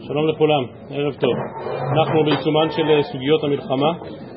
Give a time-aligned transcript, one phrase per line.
[0.00, 1.34] שלום לכולם, ערב טוב.
[1.96, 3.90] אנחנו בעיצומן של סוגיות המלחמה.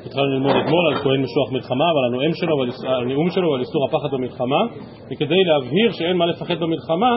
[0.06, 3.82] התחלנו ללמוד אתמול על כהן משוח מלחמה ועל הנאום שלו ועל הנאום שלו ועל איסור
[3.88, 4.60] הפחד במלחמה
[5.10, 7.12] וכדי להבהיר שאין מה לפחד במלחמה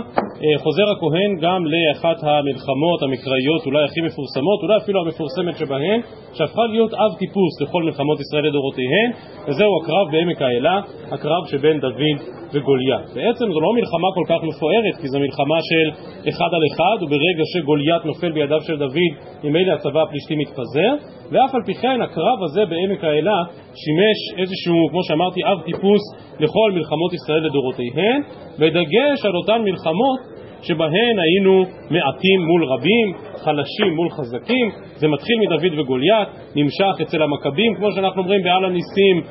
[0.63, 5.99] חוזר הכהן גם לאחת המלחמות המקראיות אולי הכי מפורסמות, אולי אפילו המפורסמת שבהן
[6.33, 9.09] שהפכה להיות אב טיפוס לכל מלחמות ישראל לדורותיהן
[9.47, 10.81] וזהו הקרב בעמק האלה,
[11.11, 12.17] הקרב שבין דוד
[12.53, 13.07] וגוליית.
[13.15, 15.87] בעצם זו לא מלחמה כל כך מפוארת כי זו מלחמה של
[16.29, 19.11] אחד על אחד וברגע שגוליית נופל בידיו של דוד
[19.43, 20.93] ממילא הצבא הפלישתי מתפזר
[21.31, 23.37] ואף על פי כן הקרב הזה בעמק האלה
[23.75, 26.01] שימש איזשהו, כמו שאמרתי, אב טיפוס
[26.39, 28.21] לכל מלחמות ישראל לדורותיהן
[28.59, 30.19] ודגש על אותן מלחמות
[30.61, 34.69] שבהן היינו מעטים מול רבים, חלשים מול חזקים.
[34.95, 39.21] זה מתחיל מדוד וגוליית, נמשך אצל המכבים כמו שאנחנו אומרים בעל הניסים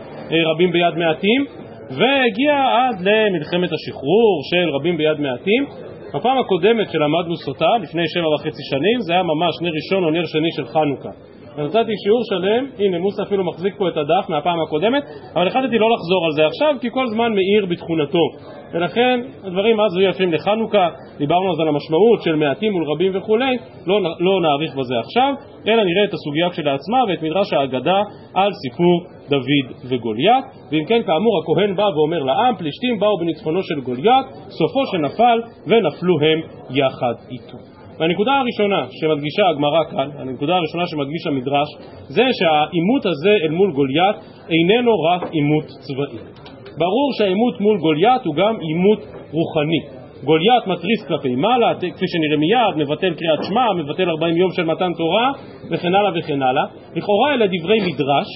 [0.51, 1.45] רבים ביד מעטים
[1.91, 5.67] והגיע עד למלחמת השחרור של רבים ביד מעטים
[6.17, 10.27] בפעם הקודמת שלמדנו סוטה, לפני שבע וחצי שנים, זה היה ממש נר ראשון או נר
[10.27, 11.11] שני של חנוכה
[11.57, 15.03] ונתתי שיעור שלם, הנה מוסא אפילו מחזיק פה את הדף מהפעם הקודמת
[15.35, 18.27] אבל החלטתי לא לחזור על זה עכשיו כי כל זמן מאיר בתכונתו.
[18.73, 23.57] ולכן הדברים אז היו יפים לחנוכה, דיברנו אז על המשמעות של מעטים מול רבים וכולי
[23.87, 25.35] לא, לא נאריך בזה עכשיו
[25.69, 28.03] אלא נראה את הסוגיה כשלעצמה ואת מדרש האגדה
[28.35, 30.45] על סיפור דוד וגוליית.
[30.73, 36.15] ואם כן כאמור הכהן בא ואומר לעם פלישתים באו בניצחונו של גוליית סופו שנפל ונפלו
[36.21, 41.69] הם יחד איתו והנקודה הראשונה שמדגישה הגמרא כאן, הנקודה הראשונה שמדגיש המדרש,
[42.09, 44.17] זה שהעימות הזה אל מול גוליית
[44.55, 46.19] איננו רק עימות צבאי.
[46.79, 49.01] ברור שהעימות מול גוליית הוא גם עימות
[49.33, 49.83] רוחני.
[50.25, 54.93] גוליית מתריס כלפי מעלה, כפי שנראה מיד, מבטל קריאת שמע, מבטל 40 יום של מתן
[54.99, 55.33] תורה,
[55.71, 56.65] וכן הלאה וכן הלאה.
[56.97, 58.29] לכאורה אלה דברי מדרש,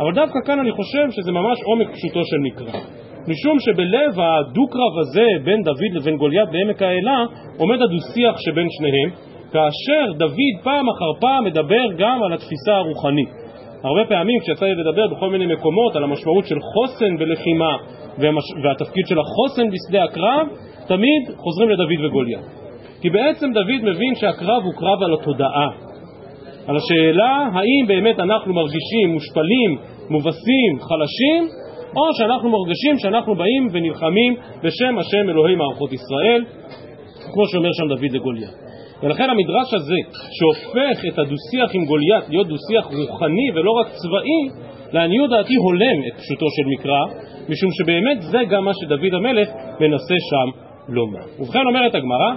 [0.00, 3.05] אבל דווקא כאן אני חושב שזה ממש עומק פשוטו של מקרא.
[3.28, 7.24] משום שבלב הדו-קרב הזה בין דוד לבין גוליית בעמק האלה
[7.58, 9.10] עומד הדו-שיח שבין שניהם
[9.52, 13.28] כאשר דוד פעם אחר פעם מדבר גם על התפיסה הרוחנית.
[13.84, 17.76] הרבה פעמים כשיצא לי לדבר בכל מיני מקומות על המשמעות של חוסן בלחימה
[18.64, 20.46] והתפקיד של החוסן בשדה הקרב
[20.88, 22.44] תמיד חוזרים לדוד וגוליית.
[23.00, 25.68] כי בעצם דוד מבין שהקרב הוא קרב על התודעה.
[26.66, 29.78] על השאלה האם באמת אנחנו מרגישים מושפלים,
[30.10, 31.65] מובסים, חלשים
[31.96, 36.44] או שאנחנו מרגשים שאנחנו באים ונלחמים בשם השם אלוהי מערכות ישראל
[37.32, 38.66] כמו שאומר שם דוד לגוליית.
[39.02, 39.98] ולכן המדרש הזה
[40.36, 46.14] שהופך את הדו-שיח עם גוליית להיות דו-שיח רוחני ולא רק צבאי לעניות דעתי הולם את
[46.20, 47.02] פשוטו של מקרא
[47.48, 49.48] משום שבאמת זה גם מה שדוד המלך
[49.80, 50.48] מנסה שם
[50.88, 51.24] לומר.
[51.38, 52.30] ובכן אומרת הגמרא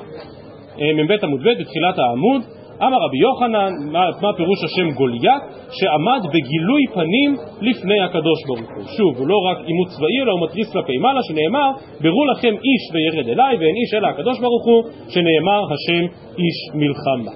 [0.98, 5.44] מ"ב עמוד ב' בתחילת העמוד אמר רבי יוחנן, מה, מה פירוש השם גוליית?
[5.78, 7.32] שעמד בגילוי פנים
[7.62, 8.84] לפני הקדוש ברוך הוא.
[8.98, 11.70] שוב, הוא לא רק עימות צבאי, אלא הוא מתריס כלפי מעלה, שנאמר,
[12.04, 16.04] ברו לכם איש וירד אליי, ואין איש אלא הקדוש ברוך הוא, שנאמר השם
[16.42, 17.32] איש מלחמה.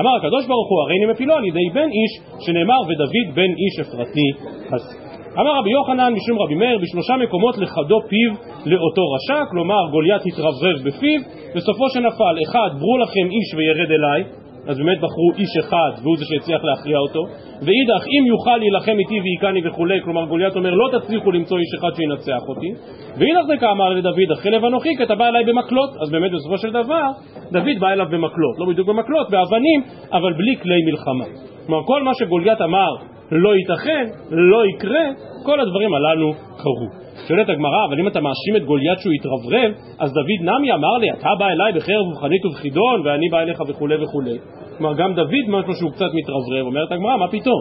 [0.00, 2.12] אמר הקדוש ברוך הוא, הריני מפילו על ידי בן איש,
[2.46, 4.28] שנאמר ודוד בן איש אפרתי
[4.72, 5.06] הזה.
[5.40, 8.30] אמר רבי יוחנן משום רבי מאיר בשלושה מקומות לחדו פיו
[8.66, 11.20] לאותו רשע, כלומר גוליית התרברב בפיו,
[11.56, 16.24] בסופו שנפל, אחד, ברו לכם איש וירד אליי, אז באמת בחרו איש אחד והוא זה
[16.24, 17.22] שהצליח להכריע אותו.
[17.64, 21.90] ואידך אם יוכל להילחם איתי והיכני וכולי כלומר גוליית אומר לא תצליחו למצוא איש אחד
[21.96, 22.70] שינצח אותי.
[23.18, 25.90] ואידך זה כאמר לדוד החלב אנוכי כי אתה בא אליי במקלות.
[26.02, 27.04] אז באמת בסופו של דבר
[27.52, 28.58] דוד בא אליו במקלות.
[28.58, 29.80] לא בדיוק במקלות, באבנים
[30.12, 31.24] אבל בלי כלי מלחמה.
[31.66, 32.90] כלומר כל מה שגוליית אמר
[33.30, 35.04] לא ייתכן, לא יקרה
[35.44, 40.12] כל הדברים הללו קרו שואלת הגמרא, אבל אם אתה מאשים את גוליית שהוא התרברב, אז
[40.12, 44.38] דוד נמי אמר לי, אתה בא אליי בחרב רוחנית ובחידון, ואני בא אליך וכולי וכולי.
[44.78, 47.60] כלומר, גם דוד משהו שהוא קצת מתרברב, אומרת הגמרא, מה פתאום?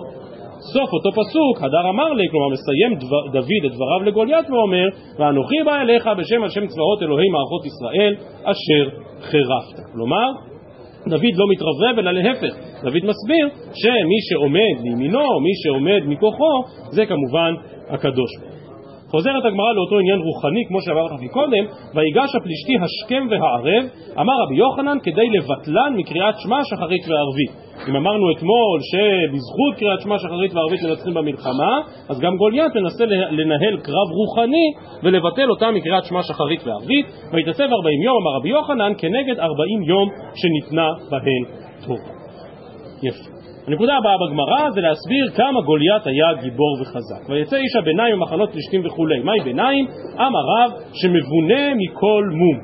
[0.73, 4.87] סוף אותו פסוק, הדר אמר לי, כלומר מסיים דבר, דוד את דבריו לגוליית ואומר,
[5.19, 9.77] ואנוכי בא אליך בשם השם צבאות אלוהי מערכות ישראל, אשר חירפת.
[9.93, 10.31] כלומר,
[11.07, 12.53] דוד לא מתרברב אלא להפך,
[12.83, 17.53] דוד מסביר שמי שעומד לימינו, מי שעומד מכוחו, זה כמובן
[17.89, 18.54] הקדוש ברוך
[19.15, 21.65] חוזרת הגמרא לאותו עניין רוחני כמו שאמר לך מקודם
[21.95, 23.83] ויגש הפלישתי השכם והערב
[24.21, 27.51] אמר רבי יוחנן כדי לבטלן מקריאת שמע שחרית וערבית
[27.89, 31.73] אם אמרנו אתמול שבזכות קריאת שמע שחרית וערבית מנצחים במלחמה
[32.09, 34.67] אז גם גוליית מנסה לנהל קרב רוחני
[35.03, 37.05] ולבטל אותה מקריאת שמע שחרית וערבית.
[37.33, 41.43] ויתעצב ארבעים יום אמר רבי יוחנן כנגד ארבעים יום שניתנה בהן
[41.85, 41.99] תורה
[43.03, 47.29] יפה הנקודה הבאה בגמרא זה להסביר כמה גוליית היה גיבור וחזק.
[47.29, 49.19] ויצא איש הביניים במחנות פלישתים וכולי.
[49.19, 49.85] מהי ביניים?
[50.19, 52.57] עם הרב שמבונה מכל מום.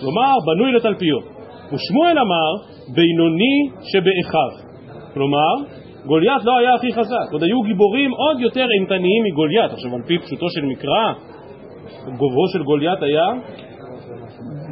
[0.00, 1.24] כלומר, בנוי לתלפיות.
[1.72, 2.50] ושמואל אמר,
[2.94, 3.56] בינוני
[3.90, 4.68] שבאחיו.
[5.14, 5.54] כלומר,
[6.06, 9.72] גוליית לא היה הכי חזק, עוד היו גיבורים עוד יותר אימתניים מגוליית.
[9.72, 11.12] עכשיו על פי פשוטו של מקרא,
[12.04, 13.26] גובהו של גוליית היה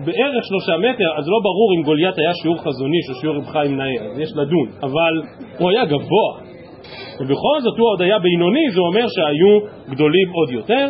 [0.07, 3.47] בערך שלושה מטר, אז לא ברור אם גוליית היה שיעור חזון איש או שיעור רב
[3.47, 5.15] חיים נאה, אז יש לדון, אבל
[5.59, 6.31] הוא היה גבוה.
[7.21, 9.53] ובכל זאת הוא עוד היה בינוני, זה אומר שהיו
[9.91, 10.87] גדולים עוד יותר.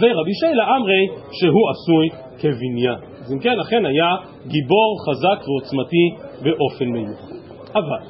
[0.00, 1.04] ורבי שיילה אמרי
[1.38, 2.06] שהוא עשוי
[2.40, 2.98] כבניין.
[3.20, 4.10] אז אם כן, לכן היה
[4.46, 6.04] גיבור חזק ועוצמתי
[6.42, 7.34] באופן מיוחד.
[7.74, 8.00] אבל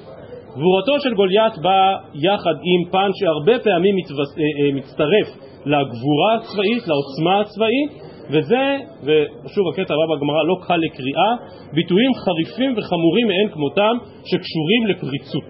[0.57, 3.95] גבורתו של גוליית באה יחד עם פן שהרבה פעמים.
[3.97, 5.29] אה, אה, מצטרף
[5.67, 7.91] לגבורה הצבאית, לעוצמה הצבאית,
[8.31, 8.65] וזה,
[9.05, 11.31] ושוב הקטע הבא בגמרא לא קל לקריאה,
[11.73, 13.95] ביטויים חריפים וחמורים מאין כמותם
[14.31, 15.49] שקשורים לפריצות,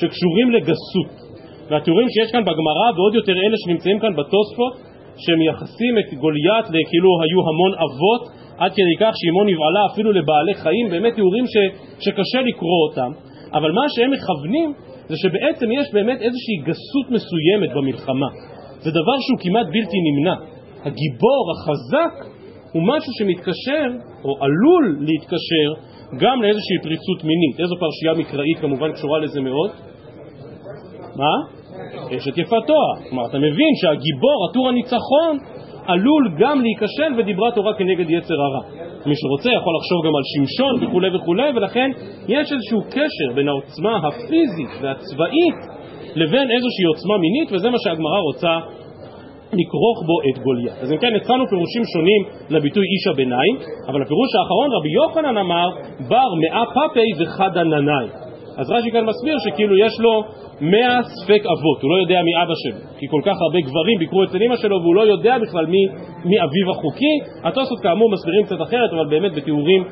[0.00, 1.12] שקשורים לגסות.
[1.70, 4.74] והתיאורים שיש כאן בגמרא ועוד יותר אלה שנמצאים כאן בתוספות
[5.16, 8.22] שמייחסים את גוליית לכאילו היו המון אבות
[8.58, 11.54] עד כדי כך שאמו נבעלה אפילו לבעלי חיים, באמת תיאורים ש,
[12.04, 13.10] שקשה לקרוא אותם,
[13.52, 14.72] אבל מה שהם מכוונים
[15.08, 18.28] זה שבעצם יש באמת איזושהי גסות מסוימת במלחמה.
[18.78, 20.53] זה דבר שהוא כמעט בלתי נמנע.
[20.84, 22.34] הגיבור החזק
[22.72, 23.86] הוא משהו שמתקשר,
[24.24, 25.68] או עלול להתקשר,
[26.20, 27.60] גם לאיזושהי פריצות מינית.
[27.60, 29.70] איזו פרשייה מקראית כמובן קשורה לזה מאוד?
[31.16, 31.34] מה?
[32.16, 32.88] אשת יפתוה.
[33.08, 35.38] כלומר, אתה מבין שהגיבור, עטור הניצחון,
[35.86, 38.62] עלול גם להיכשל ודיברה תורה כנגד יצר הרע.
[39.06, 41.90] מי שרוצה יכול לחשוב גם על שמשון וכולי וכולי, ולכן
[42.28, 45.58] יש איזשהו קשר בין העוצמה הפיזית והצבאית
[46.14, 48.58] לבין איזושהי עוצמה מינית, וזה מה שהגמרא רוצה
[49.52, 50.78] לכרוך בו את גוליית.
[50.82, 53.54] אז אם כן, הצענו פירושים שונים לביטוי איש הביניים,
[53.88, 55.68] אבל הפירוש האחרון, רבי יוחנן אמר,
[56.08, 58.06] בר מאה פאפי וחד עננאי.
[58.56, 60.22] אז רש"י כאן מסביר שכאילו יש לו
[60.60, 64.24] מאה ספק אבות, הוא לא יודע מי אבא שלו, כי כל כך הרבה גברים ביקרו
[64.24, 65.82] אצל אמא שלו והוא לא יודע בכלל מי,
[66.24, 67.16] מי אביו החוקי.
[67.44, 69.82] התוספות כאמור מסבירים קצת אחרת, אבל באמת בתיאורים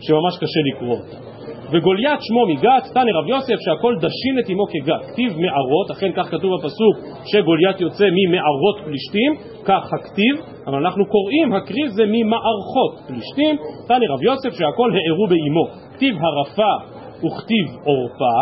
[0.00, 1.41] שממש קשה לקרוא אותם.
[1.72, 6.26] וגוליית שמו מגת, תנא רב יוסף שהכל דשין את אמו כגת, כתיב מערות, אכן כך
[6.30, 6.94] כתוב בפסוק
[7.30, 9.30] שגוליית יוצא ממערות פלישתים,
[9.64, 10.34] כך הכתיב,
[10.66, 13.56] אבל אנחנו קוראים, הקריא זה ממערכות פלישתים,
[13.88, 16.72] תנא רב יוסף שהכל הערו באמו, כתיב הרפה
[17.24, 18.36] וכתיב עורפה,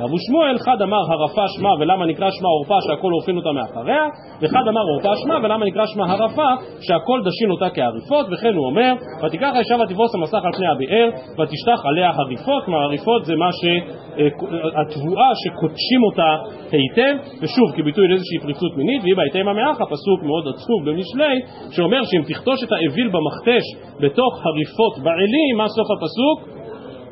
[0.00, 4.04] רבו שמואל, חד אמר הרפה שמה ולמה נקרא שמה עורפה שהכל עורפין אותה מאחריה?
[4.40, 6.50] וחד אמר עורפה שמה ולמה נקרא שמה הרפה
[6.80, 8.26] שהכל דשין אותה כעריפות?
[8.32, 8.92] וכן הוא אומר
[9.24, 11.08] ותיקח האישה ותפרוס המסך על פני הבאר
[11.38, 16.30] ותשטח עליה הריפות כלומר הריפות זה מה שהתבואה שקודשים אותה
[16.72, 17.14] היטב.
[17.42, 21.34] ושוב כביטוי לאיזושהי פריצות מינית והיא בהיתמה מאחה פסוק מאוד עצוב במשלי
[21.70, 23.64] שאומר שאם תכתוש את האוויל במכתש
[24.00, 26.65] בתוך הריפות בעלים מה סוף הפסוק?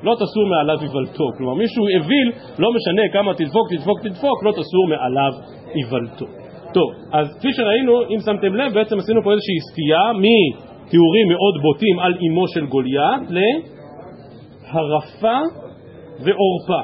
[0.05, 1.27] לא תסור מעליו איוולתו.
[1.37, 2.29] כלומר, מישהו אוויל,
[2.59, 5.33] לא משנה כמה תדפוק, תדפוק, תדפוק, לא תסור מעליו
[5.77, 6.27] איוולתו.
[6.75, 11.99] טוב, אז כפי שראינו, אם שמתם לב, בעצם עשינו פה איזושהי סטייה מתיאורים מאוד בוטים
[11.99, 13.23] על אמו של גוליית
[14.73, 15.39] להרפה
[16.25, 16.83] ועורפה.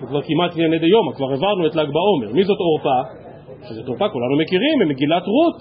[0.00, 2.32] זה כבר כמעט ענייני דיומא, כבר העברנו את ל"ג בעומר.
[2.32, 2.98] מי זאת עורפה?
[3.68, 5.56] שזאת עורפה, כולנו מכירים, ממגילת רות,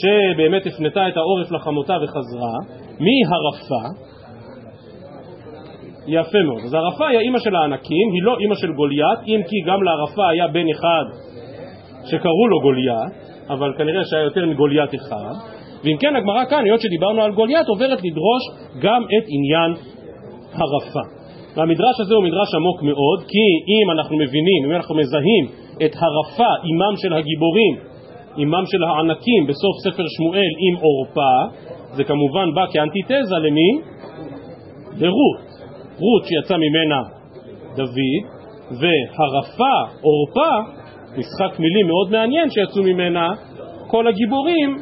[0.00, 2.56] שבאמת הפנתה את העורף לחמותה וחזרה.
[3.00, 4.07] מי הרפה?
[6.08, 6.62] יפה מאוד.
[6.64, 10.28] אז ערפה היא האימא של הענקים, היא לא אימא של גוליית, אם כי גם לערפה
[10.30, 11.04] היה בן אחד
[12.10, 13.12] שקראו לו גוליית,
[13.50, 15.34] אבל כנראה שהיה יותר מגוליית אחד.
[15.84, 18.42] ואם כן, הגמרא כאן, היות שדיברנו על גוליית, עוברת לדרוש
[18.80, 19.70] גם את עניין
[20.52, 21.04] הרפה.
[21.56, 25.44] והמדרש הזה הוא מדרש עמוק מאוד, כי אם אנחנו מבינים, אם אנחנו מזהים
[25.84, 27.74] את הרפה, אימם של הגיבורים,
[28.38, 31.58] אימם של הענקים, בסוף ספר שמואל עם עורפה,
[31.96, 33.70] זה כמובן בא כאנטיתזה למי?
[34.98, 35.47] לרות.
[35.98, 37.02] רות שיצא ממנה
[37.76, 38.38] דוד,
[38.80, 40.52] והרפה, עורפה,
[41.18, 43.28] משחק מילים מאוד מעניין שיצאו ממנה
[43.86, 44.78] כל הגיבורים,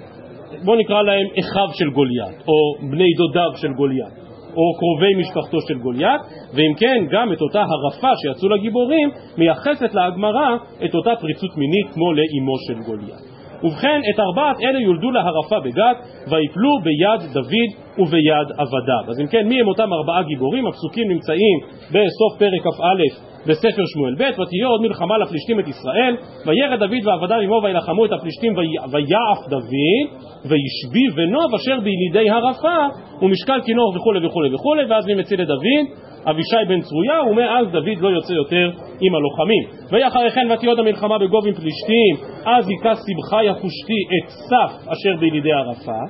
[0.65, 4.13] בוא נקרא להם אחיו של גוליית, או בני דודיו של גוליית,
[4.57, 6.21] או קרובי משפחתו של גוליית,
[6.55, 12.13] ואם כן, גם את אותה הרפה שיצאו לגיבורים, מייחסת להגמרא את אותה פריצות מינית כמו
[12.13, 13.26] לאימו של גוליית.
[13.65, 15.97] ובכן, את ארבעת אלה יולדו לה הרפה בגת,
[16.31, 19.05] ויפלו ביד דוד וביד עבדיו.
[19.09, 20.67] אז אם כן, מי הם אותם ארבעה גיבורים?
[20.67, 21.59] הפסוקים נמצאים
[21.91, 27.41] בסוף פרק כ"א בספר שמואל ב', ותהיה עוד מלחמה לפלישתים את ישראל, וירד דוד ועבדיו
[27.41, 28.53] עמו וילחמו את הפלישתים
[28.91, 30.07] ויעף דוד,
[30.45, 32.77] וישבי ונוב אשר בילידי הרפה,
[33.23, 36.07] ומשקל כינור וכולי וכולי וכולי, ואז מי מציל את דוד?
[36.31, 39.65] אבישי בן צרויה, ומאז דוד לא יוצא יותר עם הלוחמים.
[39.91, 42.15] ויחרי כן ותהיה עוד המלחמה בגוב עם פלישתים,
[42.47, 46.01] אז היכה שמחה יחושתי את סף אשר בילידי ערפה,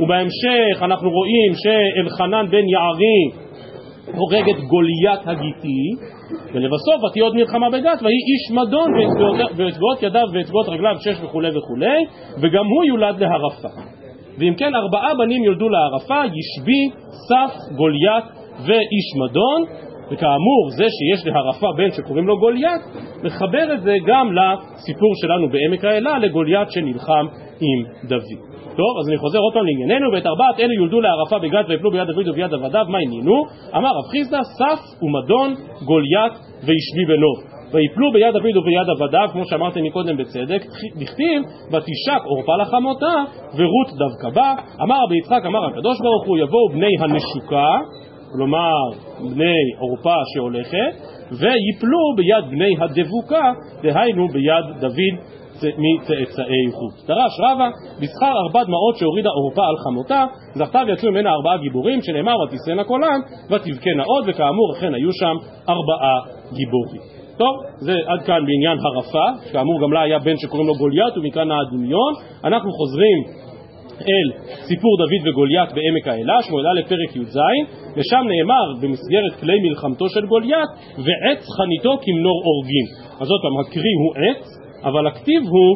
[0.00, 3.44] ובהמשך אנחנו רואים שאלחנן בן יערי
[4.16, 5.82] הורג את גוליית הגיתי,
[6.54, 8.90] ולבסוף ותהיה עוד מלחמה בגת, ויהי איש מדון
[9.56, 12.04] ואצבעות ידיו ואצבעות רגליו שש וכולי וכולי,
[12.42, 13.68] וגם הוא יולד להרפה.
[14.38, 18.24] ואם כן ארבעה בנים יולדו להרפה, ישבי, סף, גוליית
[18.58, 19.62] ואיש מדון,
[20.10, 22.82] וכאמור, זה שיש להרפה בן שקוראים לו גוליית,
[23.24, 27.26] מחבר את זה גם לסיפור שלנו בעמק האלה, לגוליית שנלחם
[27.60, 28.54] עם דוד.
[28.76, 32.06] טוב, אז אני חוזר עוד פעם לענייננו, ואת ארבעת אלה יולדו לערפה בגד ויפלו ביד
[32.06, 33.44] דוד וביד עבדיו, מה עניינו?
[33.76, 36.32] אמר רב חיסדא, סף ומדון, גוליית
[36.66, 37.54] וישבי בנו.
[37.72, 40.62] ויפלו ביד דוד וביד עבדיו, כמו שאמרתי מקודם בצדק,
[41.00, 41.42] דכתיב,
[41.72, 43.14] ותשק עורפה לחמותה,
[43.56, 44.54] ורות דווקא בא.
[44.82, 47.66] אמר רבי יצחק, אמר הקדוש ברוך הוא, יבואו בני הנשוקה,
[48.36, 48.74] כלומר
[49.34, 50.92] בני עורפה שהולכת,
[51.30, 55.14] ויפלו ביד בני הדבוקה, דהיינו ביד דוד
[55.62, 57.06] מצאצאי רות.
[57.06, 57.68] דרש רבא,
[58.00, 60.24] בשכר ארבע דמעות שהורידה עורפה על חמותה,
[60.54, 65.36] זכתה ויצאו ממנה ארבעה גיבורים, שנאמר ותישאנה קולן, ותבכנה עוד, וכאמור אכן היו שם
[65.68, 66.18] ארבעה
[66.52, 67.02] גיבורים.
[67.38, 71.48] טוב, זה עד כאן בעניין הרפה, כאמור גם לה היה בן שקוראים לו גוליית, ומכאן
[71.50, 72.12] הדמיון.
[72.44, 73.43] אנחנו חוזרים
[74.00, 74.28] אל
[74.68, 77.38] סיפור דוד וגוליית בעמק האלה, שמואל א' פרק י"ז,
[77.96, 80.70] ושם נאמר במסגרת כלי מלחמתו של גוליית,
[81.04, 82.86] ועץ חניתו כמנור אורגים.
[83.20, 84.44] אז עוד פעם, הקרי הוא עץ,
[84.84, 85.70] אבל הכתיב הוא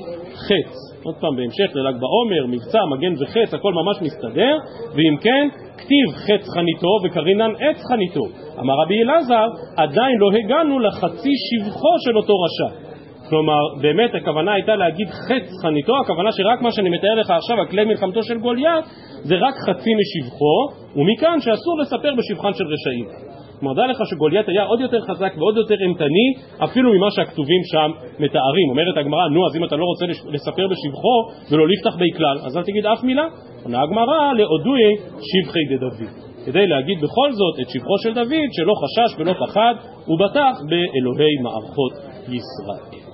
[0.47, 0.89] חץ.
[1.05, 4.55] עוד פעם, בהמשך לל"ג בעומר, מבצע, מגן וחץ, הכל ממש מסתדר,
[4.95, 5.49] ואם כן,
[5.79, 8.25] כתיב חץ חניתו וקרינן עץ חניתו.
[8.61, 9.47] אמר רבי אלעזר,
[9.77, 12.88] עדיין לא הגענו לחצי שבחו של אותו רשע.
[13.29, 17.85] כלומר, באמת הכוונה הייתה להגיד חץ חניתו, הכוונה שרק מה שאני מתאר לך עכשיו, הכלי
[17.85, 18.85] מלחמתו של גוליית,
[19.23, 20.57] זה רק חצי משבחו,
[20.97, 23.29] ומכאן שאסור לספר בשבחן של רשעים.
[23.61, 26.29] כלומר, דע לך שגוליית היה עוד יותר חזק ועוד יותר אימתני,
[26.65, 27.91] אפילו ממה שהכתובים שם
[28.25, 28.69] מתארים.
[28.71, 31.17] אומרת הגמרא, נו, אז אם אתה לא רוצה לספר בשבחו
[31.51, 33.27] ולא לפתח בי כלל, אז אל תגיד אף מילה.
[33.65, 34.83] עונה הגמרא, לעודוי
[35.29, 36.29] שבחי דדוד.
[36.47, 39.75] כדי להגיד בכל זאת את שבחו של דוד, שלא חשש ולא פחד,
[40.09, 41.93] ובטח באלוהי מערכות
[42.29, 43.08] ישראל.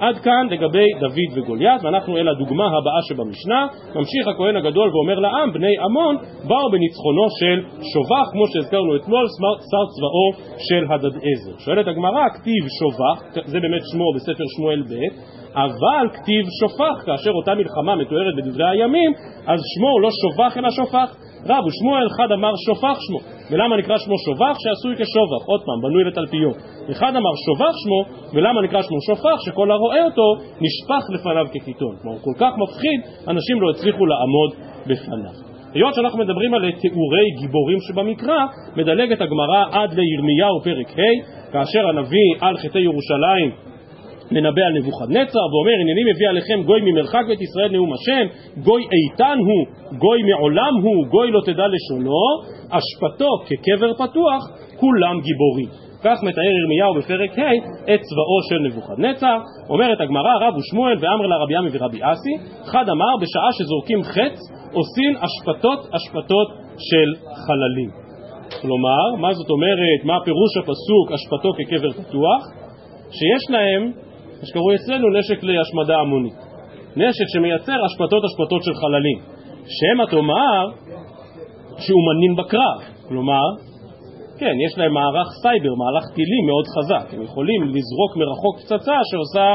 [0.00, 3.66] עד כאן לגבי דוד וגוליית, ואנחנו אל הדוגמה הבאה שבמשנה.
[3.94, 6.16] ממשיך הכהן הגדול ואומר לעם, בני עמון
[6.48, 7.58] באו בניצחונו של
[7.92, 9.26] שובח, כמו שהזכרנו אתמול,
[9.70, 10.28] שר צבאו
[10.66, 11.58] של הדדעזר.
[11.58, 14.94] שואלת הגמרא, כתיב שובח, זה באמת שמו בספר שמואל ב',
[15.54, 19.12] אבל כתיב שופח, כאשר אותה מלחמה מתוארת בדברי הימים,
[19.46, 21.27] אז שמו לא שובח אלא שופח.
[21.46, 23.18] רב ושמואל אחד אמר שופח שמו,
[23.50, 24.56] ולמה נקרא שמו שובח?
[24.62, 26.56] שעשוי כשובח, עוד פעם, בנוי לתלפיות.
[26.90, 28.00] אחד אמר שובח שמו,
[28.34, 29.38] ולמה נקרא שמו שופח?
[29.46, 31.94] שכל הרואה אותו נשפך לפניו כקיטון.
[32.02, 34.50] כלומר, הוא כל כך מפחיד, אנשים לא הצליחו לעמוד
[34.86, 35.48] בפניו.
[35.74, 42.28] היות שאנחנו מדברים על תיאורי גיבורים שבמקרא, מדלגת הגמרא עד לירמיהו פרק ה', כאשר הנביא
[42.40, 43.50] על חטאי ירושלים
[44.30, 48.24] מנבא על נבוכדנצר ואומר הנני מביא עליכם גוי ממרחק בית ישראל נאום השם
[48.62, 49.62] גוי איתן הוא,
[49.98, 52.24] גוי מעולם הוא, גוי לא תדע לשונו
[52.70, 54.42] אשפתו כקבר פתוח
[54.76, 55.68] כולם גיבורים
[56.04, 57.54] כך מתאר ירמיהו בפרק ה'
[57.94, 59.38] את צבאו של נבוכדנצר
[59.70, 64.36] אומרת הגמרא רב ושמואל ואמר לה רבי עמי ורבי אסי חד אמר בשעה שזורקים חץ
[64.72, 67.08] עושים אשפתות אשפתות של
[67.46, 68.08] חללים
[68.60, 72.42] כלומר, מה זאת אומרת, מה פירוש הפסוק אשפתו כקבר פתוח?
[73.10, 73.92] שיש להם
[74.40, 76.38] מה שקרוי אצלנו נשק להשמדה המונית.
[76.96, 79.18] נשק שמייצר השפטות השפטות של חללים.
[79.76, 80.64] שמא תאמר
[81.84, 82.78] שהוא מנין בקרב,
[83.08, 83.46] כלומר,
[84.38, 89.46] כן, יש להם מערך סייבר, מהלך טילים מאוד חזק, הם יכולים לזרוק מרחוק פצצה שעושה,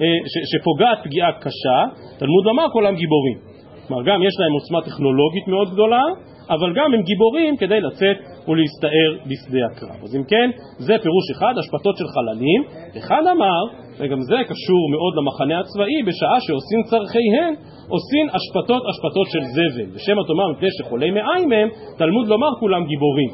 [0.00, 1.78] אה, ש, שפוגעת פגיעה קשה,
[2.18, 3.38] תלמוד לומר כולם גיבורים.
[3.86, 6.02] כלומר, גם יש להם עוצמה טכנולוגית מאוד גדולה,
[6.50, 8.16] אבל גם הם גיבורים כדי לצאת
[8.48, 9.98] ולהסתער בשדה הקרב.
[10.04, 10.48] אז אם כן,
[10.78, 12.60] זה פירוש אחד, השפטות של חללים.
[12.98, 13.62] אחד אמר,
[13.98, 17.52] וגם זה קשור מאוד למחנה הצבאי, בשעה שעושים צרכיהן,
[17.94, 19.88] עושים השפטות השפטות של זבל.
[19.94, 23.30] ושמא תאמר מפני שחולי מעיים הם, תלמוד לומר כולם גיבורים.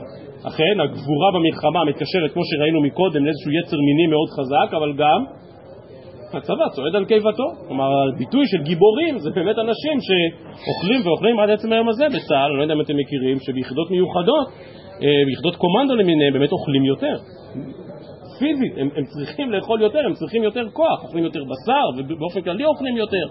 [0.49, 5.21] אכן, הגבורה במלחמה מתקשרת, כמו שראינו מקודם, לאיזשהו יצר מיני מאוד חזק, אבל גם
[6.34, 7.46] הצבא צועד על קיבתו.
[7.68, 12.58] כלומר, הביטוי של גיבורים זה באמת אנשים שאוכלים ואוכלים עד עצם היום הזה בצה"ל, אני
[12.58, 14.46] לא יודע אם אתם מכירים, שביחידות מיוחדות,
[15.02, 17.16] אה, ביחידות קומנדו למיניהם, באמת אוכלים יותר.
[18.38, 22.64] פיזית, הם, הם צריכים לאכול יותר, הם צריכים יותר כוח, אוכלים יותר בשר, ובאופן כללי
[22.64, 23.26] אוכלים יותר.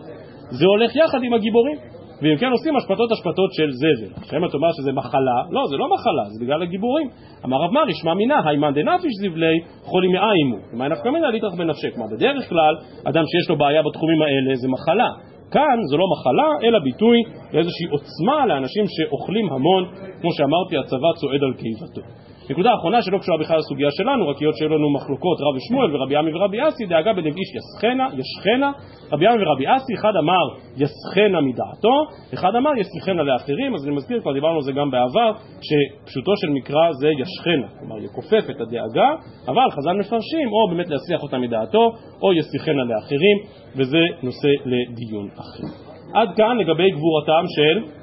[0.50, 1.77] זה הולך יחד עם הגיבורים.
[2.22, 4.12] ואם כן עושים השפטות השפטות של זבל.
[4.38, 7.08] אם תאמר שזה מחלה, לא, זה לא מחלה, זה בגלל הגיבורים.
[7.46, 10.58] אמר רב מרי, שמע מינה, היימן דנפיש זבלי, חולים מאיימו.
[10.74, 11.90] מה נפקא מינה ליטרח בנפשך.
[11.96, 15.10] כלומר, בדרך כלל, אדם שיש לו בעיה בתחומים האלה זה מחלה.
[15.52, 17.18] כאן זו לא מחלה, אלא ביטוי
[17.54, 19.84] לאיזושהי עוצמה לאנשים שאוכלים המון,
[20.22, 22.02] כמו שאמרתי, הצבא צועד על קיבתו.
[22.50, 26.15] נקודה אחרונה שלא קשורה בכלל לסוגיה שלנו, רק היות שהיו לנו מחלוקות רב ושמואל ורבי
[26.15, 28.72] עמי ורבי אסי, דאגה בין איש יסחנה, ישחנה,
[29.13, 30.46] רבי עמי ורבי אסי, אחד אמר
[30.77, 31.96] יסחנה מדעתו,
[32.34, 35.32] אחד אמר יסחנה לאחרים, אז אני מזכיר, כבר דיברנו על זה גם בעבר,
[35.68, 39.10] שפשוטו של מקרא זה ישחנה, כלומר יכופף את הדאגה,
[39.48, 41.91] אבל חז"ל מפרשים, או באמת להסיח אותה מדעתו,
[42.22, 43.38] או יסחנה לאחרים,
[43.75, 45.89] וזה נושא לדיון אחר.
[46.13, 47.99] עד כאן לגבי גבורתם של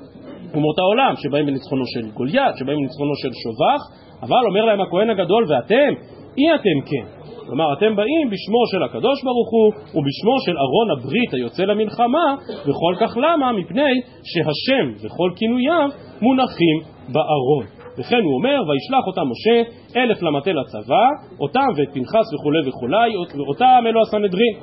[0.55, 3.81] אומות העולם, שבאים בניצחונו של גוליית, שבאים בניצחונו של שובח,
[4.23, 5.91] אבל אומר להם הכהן הגדול, ואתם,
[6.39, 7.07] אי אתם כן.
[7.47, 12.27] כלומר, אתם באים בשמו של הקדוש ברוך הוא ובשמו של ארון הברית היוצא למלחמה,
[12.67, 13.53] וכל כך למה?
[13.53, 13.93] מפני
[14.31, 15.89] שהשם וכל כינוייו
[16.23, 16.79] מונחים
[17.13, 17.65] בארון.
[17.99, 19.57] וכן הוא אומר, וישלח אותם משה
[20.01, 21.07] אלף למטה לצבא,
[21.41, 24.55] אותם ואת פנחס וכולי וכולי, ואותם אלו הסנהדרין.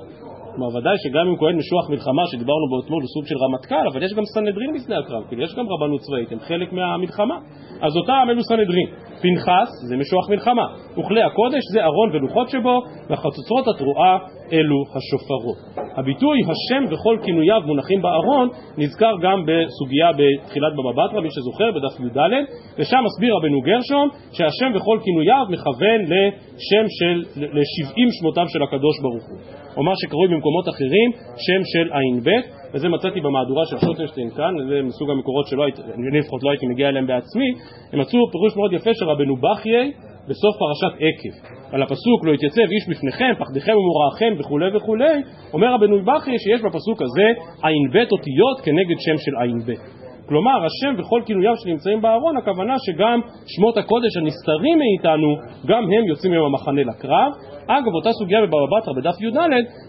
[0.56, 4.04] כלומר, ודאי שגם אם כהן משוח מלחמה שדיברנו בו אתמול הוא סוג של רמטכ"ל, אבל
[4.04, 7.38] יש גם סנהדרין בשדה הקרב, כאילו יש גם רבנות צבאית, הם חלק מהמלחמה.
[7.82, 8.88] אז אותם אלו סנהדרין.
[9.24, 10.66] פנחס זה משוח מלחמה,
[10.98, 12.76] וכלי הקודש זה ארון ולוחות שבו,
[13.10, 14.18] והחצוצרות התרועה
[14.54, 15.60] אלו השופרות.
[15.98, 22.00] הביטוי השם וכל כינוייו מונחים בארון נזכר גם בסוגיה בתחילת בבא בתרא, מי שזוכר, בדף
[22.00, 22.34] י"ד,
[22.78, 27.16] ושם מסביר רבנו גרשום שהשם וכל כינוייו מכוון לשם של,
[27.58, 29.40] לשבעים שמותיו של הקדוש ברוך הוא.
[29.78, 31.10] או מה שקרוי במקומות אחרים
[31.46, 32.28] שם של ע"ב,
[32.74, 36.66] וזה מצאתי במהדורה של שוטנשטיין כאן, זה מסוג המקורות שלא הייתי, אני לפחות לא הייתי
[36.68, 37.50] מגיע אליהם בעצמי,
[37.94, 39.92] הם מצאו פירוש מאוד יפה של רבנו בחיי
[40.28, 41.34] בסוף פרשת עקב.
[41.74, 45.22] על הפסוק לא יתייצב איש בפניכם, פחדיכם ומוראכם וכולי וכולי,
[45.54, 47.28] אומר רבנו בחיי שיש בפסוק הזה
[47.64, 50.03] ע"ב אותיות כנגד שם של ע"ב.
[50.28, 55.36] כלומר, השם וכל כינוייו שנמצאים בארון, הכוונה שגם שמות הקודש הנסתרים מאיתנו,
[55.68, 57.32] גם הם יוצאים מהם המחנה לקרב.
[57.68, 59.38] אגב, אותה סוגיה בבבא בתרא בדף י"ד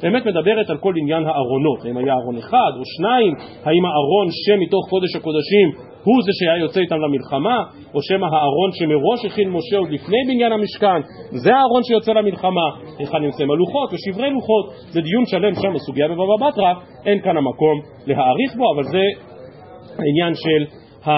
[0.03, 1.85] באמת מדברת על כל עניין הארונות.
[1.85, 3.33] האם היה ארון אחד או שניים?
[3.65, 5.69] האם הארון שמתוך קודש הקודשים
[6.05, 7.57] הוא זה שהיה יוצא איתם למלחמה?
[7.95, 11.01] או שמא הארון שמראש הכין משה עוד לפני בניין המשכן?
[11.43, 12.67] זה הארון שיוצא למלחמה.
[12.99, 14.65] היכן נמצאים הלוחות ושברי לוחות?
[14.93, 16.73] זה דיון שלם שם בסוגיה בבבא בתרא,
[17.07, 17.77] אין כאן המקום
[18.07, 19.03] להאריך בו, אבל זה
[19.99, 20.63] העניין של,
[21.05, 21.11] ה,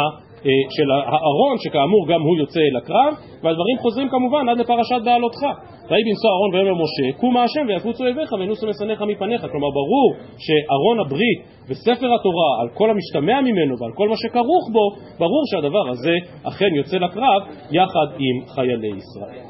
[0.46, 5.42] אה, של הארון, שכאמור גם הוא יוצא אל הקרב, והדברים חוזרים כמובן עד לפרשת בעלותך.
[5.88, 9.40] ויהי בנשוא אהרון ויאמר משה, קום השם ויפוצו אויביך וינוסו משנאיך מפניך.
[9.40, 10.08] כלומר, ברור
[10.44, 14.84] שארון הברית וספר התורה, על כל המשתמע ממנו ועל כל מה שכרוך בו,
[15.18, 19.46] ברור שהדבר הזה אכן יוצא לקרב יחד עם חיילי ישראל.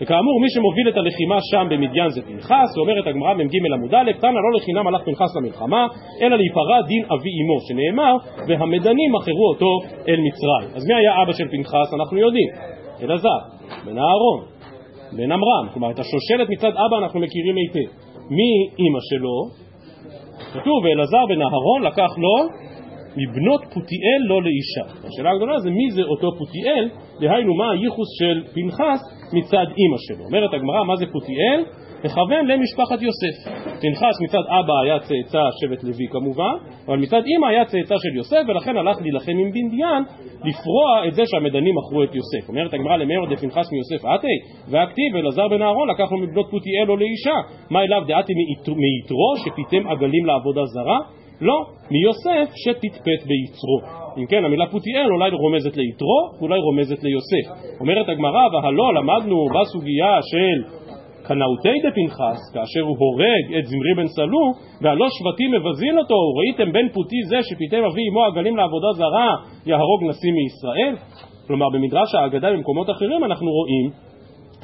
[0.00, 4.40] וכאמור, מי שמוביל את הלחימה שם במדיין זה פנחס, ואומרת הגמרא מ"ג עמוד א', תנא
[4.44, 5.86] לא לחינם הלך פנחס למלחמה,
[6.22, 8.14] אלא להיפרע דין אבי אמו, שנאמר,
[8.48, 9.70] והמדנים מכרו אותו
[10.08, 10.76] אל מצרים.
[10.76, 11.88] אז מי היה אבא של פנחס?
[11.94, 12.48] אנחנו יודעים.
[13.02, 13.38] אלעזר,
[13.86, 14.40] בן אהרון,
[15.12, 17.90] בן עמרם, כלומר את השושלת מצד אבא אנחנו מכירים היטב.
[18.30, 19.36] מי אימא שלו?
[20.52, 22.34] כתוב, ואלעזר בן אהרון לקח לו
[23.16, 25.08] מבנות פותיאל לא לאישה.
[25.08, 26.88] השאלה הגדולה זה מי זה אותו פותיאל,
[27.20, 30.24] דהיינו מה הייחוס של פנחס מצד אימא שלו.
[30.24, 31.64] אומרת הגמרא מה זה פותיאל?
[32.04, 33.36] מכוון למשפחת יוסף.
[33.80, 36.54] פנחס מצד אבא היה צאצא שבט לוי כמובן,
[36.86, 40.02] אבל מצד אימא היה צאצא של יוסף ולכן הלך להילחם עם בנדיין
[40.44, 42.48] לפרוע את זה שהמדנים מכרו את יוסף.
[42.48, 44.36] אומרת הגמרא למאור דפנחס מיוסף עתי
[44.70, 47.36] והכתיב אלעזר בן אהרון לקחנו מבנות פותיאל או לאישה
[47.70, 48.32] מה אליו דעתי
[48.66, 50.98] מיתרו שפיתם עגלים לעבודה זרה
[51.40, 51.56] לא,
[51.90, 53.78] מיוסף שתתפת ביצרו.
[54.18, 57.46] אם כן, המילה פותיאל אולי רומזת ליתרו, ואולי רומזת ליוסף.
[57.80, 60.78] אומרת הגמרא, והלא למדנו בסוגיה של
[61.26, 64.44] קנאותי דפנחס, כאשר הוא הורג את זמרי בן סלו,
[64.82, 69.30] והלא שבטים מבזין אותו, ראיתם בן פותי זה שפיתם אבי אמו עגלים לעבודה זרה,
[69.66, 70.94] יהרוג נשיא מישראל?
[71.46, 73.90] כלומר, במדרש האגדה במקומות אחרים אנחנו רואים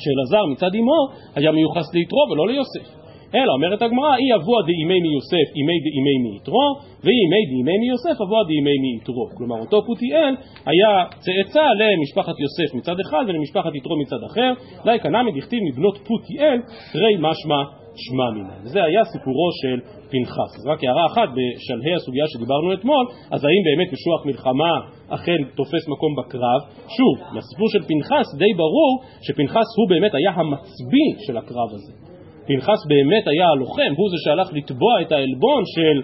[0.02, 1.00] שאלעזר מצד אמו
[1.34, 3.03] היה מיוחס ליתרו ולא ליוסף.
[3.34, 6.68] אלא אומרת הגמרא, אי אבוה דאימי מיוסף, אימי דאימי מיתרו,
[7.04, 9.26] ואימי דאימי מיוסף אבוה דאימי מיתרו.
[9.36, 10.34] כלומר, אותו פותיאל
[10.70, 10.90] היה
[11.24, 14.50] צאצא למשפחת יוסף מצד אחד ולמשפחת יתרו מצד אחר,
[14.84, 16.58] לאי קנמי דכתיב מבנות פותיאל,
[16.94, 17.60] רי משמע
[17.96, 18.60] שמע מינן.
[18.72, 19.78] זה היה סיפורו של
[20.10, 20.50] פנחס.
[20.58, 24.72] אז רק הערה אחת בשלהי הסוגיה שדיברנו אתמול, אז האם באמת משוח מלחמה
[25.08, 26.60] אכן תופס מקום בקרב?
[26.96, 28.92] שוב, מהסיפור של פנחס די ברור
[29.26, 32.13] שפנחס הוא באמת היה המצביא של הקרב הזה.
[32.46, 35.96] פנחס באמת היה הלוחם, הוא זה שהלך לתבוע את העלבון של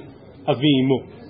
[0.50, 1.20] אבי אמו.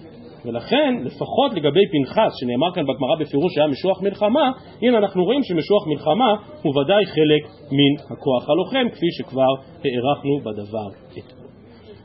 [0.44, 4.50] ולכן, לפחות לגבי פנחס, שנאמר כאן בגמרא בפירוש שהיה משוח מלחמה,
[4.82, 6.30] הנה אנחנו רואים שמשוח מלחמה
[6.62, 7.42] הוא ודאי חלק
[7.78, 9.52] מן הכוח הלוחם, כפי שכבר
[9.84, 11.40] הארכנו בדבר אתמול.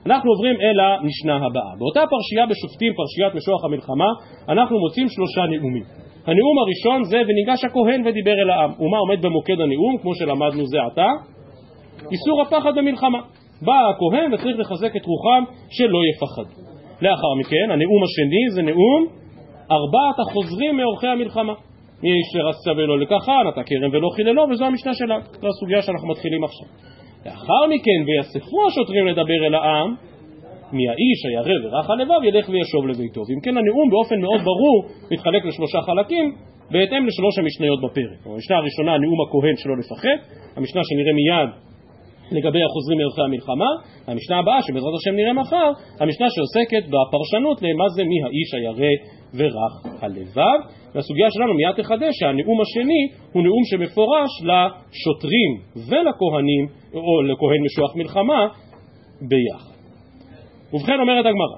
[0.05, 1.73] אנחנו עוברים אל המשנה הבאה.
[1.79, 4.09] באותה פרשייה בשופטים, פרשיית משוח המלחמה,
[4.49, 5.83] אנחנו מוצאים שלושה נאומים.
[6.27, 8.71] הנאום הראשון זה וניגש הכהן ודיבר אל העם.
[8.81, 11.34] ומה עומד במוקד הנאום, כמו שלמדנו זה עתה?
[12.11, 13.19] איסור הפחד במלחמה.
[13.61, 16.61] בא הכהן וצריך לחזק את רוחם שלא יפחדו.
[17.01, 19.07] לאחר מכן, הנאום השני זה נאום
[19.71, 21.53] ארבעת החוזרים מאורחי המלחמה.
[22.03, 25.21] מי שרצה ולא לקחה, נטע כרם ולא חיללו, וזו המשנה שלנו.
[25.41, 26.67] זו הסוגיה שאנחנו מתחילים עכשיו.
[27.25, 29.95] לאחר מכן, ויאספו השוטרים לדבר אל העם,
[30.71, 33.21] מי האיש הירא ורך הלבב ילך וישוב לביתו.
[33.27, 34.77] ואם כן, הנאום באופן מאוד ברור
[35.11, 36.35] מתחלק לשלושה חלקים,
[36.71, 38.19] בהתאם לשלוש המשניות בפרק.
[38.25, 40.17] המשנה הראשונה, נאום הכהן שלא לפחד,
[40.57, 41.49] המשנה שנראה מיד
[42.31, 43.71] לגבי החוזרים מערכי המלחמה,
[44.07, 48.93] המשנה הבאה שבעזרת השם נראה מחר, המשנה שעוסקת בפרשנות למה זה מי האיש הירא
[49.37, 50.59] ורך הלבב,
[50.95, 53.01] והסוגיה שלנו מיד תחדש שהנאום השני
[53.33, 55.51] הוא נאום שמפורש לשוטרים
[55.89, 58.47] ולכהנים, או לכהן משוח מלחמה,
[59.29, 59.75] ביחד.
[60.73, 61.57] ובכן אומרת הגמרא,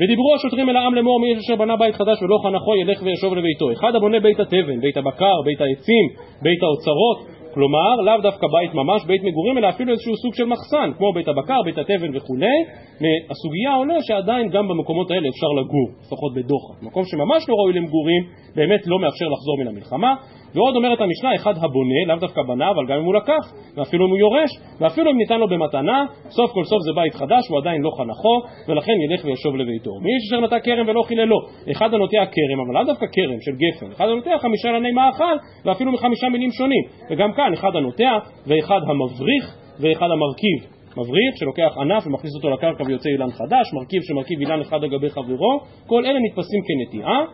[0.00, 3.34] ודיברו השוטרים אל העם לאמור מי יש אשר בנה בית חדש ולא חנכו ילך וישוב
[3.34, 3.72] לביתו.
[3.72, 6.04] אחד הבונה בית התבן, בית הבקר, בית העצים,
[6.42, 7.18] בית האוצרות,
[7.54, 11.28] כלומר, לאו דווקא בית ממש, בית מגורים, אלא אפילו איזשהו סוג של מחסן, כמו בית
[11.28, 12.58] הבקר, בית התבן וכולי.
[13.02, 16.72] מהסוגיה עולה שעדיין גם במקומות האלה אפשר לגור, לפחות בדוחה.
[16.82, 18.22] מקום שממש לא ראוי למגורים,
[18.56, 20.14] באמת לא מאפשר לחזור מן המלחמה.
[20.54, 23.44] ועוד אומרת המשנה, אחד הבונה, לאו דווקא בנה, אבל גם אם הוא לקח,
[23.76, 27.48] ואפילו אם הוא יורש, ואפילו אם ניתן לו במתנה, סוף כל סוף זה בית חדש,
[27.48, 28.36] הוא עדיין לא חנכו,
[28.68, 29.90] ולכן ילך וישוב לביתו.
[30.02, 31.36] מי אשר נטע כרם ולא חיללו,
[31.72, 35.92] אחד הנוטע כרם, אבל לאו דווקא כרם של גפן, אחד הנוטע חמישה ילני מאכל, ואפילו
[35.92, 36.84] מחמישה מינים שונים.
[37.10, 39.44] וגם כאן, אחד הנוטע, ואחד המבריך,
[39.80, 40.74] ואחד המרכיב.
[40.96, 45.10] מבריך שלוקח ענף ומכניס אותו לקרקע ויוצא אילן חדש, מרכיב שמרכיב אילן אחד על גבי
[45.10, 47.24] חברו, כל אלה נתפסים כנטיעה,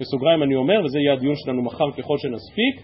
[0.00, 2.74] בסוגריים אני אומר, וזה יהיה הדיון שלנו מחר ככל שנספיק.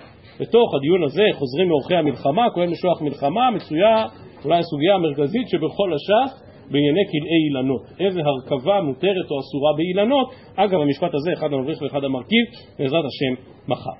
[0.40, 4.06] בתוך הדיון הזה חוזרים מאורחי המלחמה, כהן משוח מלחמה, מצויה
[4.44, 7.82] אולי הסוגיה המרכזית שבכל הש"ס בענייני כלאי אילנות.
[8.00, 10.30] איזה הרכבה מותרת או אסורה באילנות.
[10.56, 12.44] אגב, המשפט הזה, אחד המבריך ואחד המרכיב,
[12.78, 13.90] בעזרת השם, מחר.